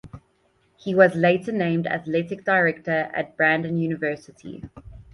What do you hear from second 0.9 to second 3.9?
was later named athletic director at Brandon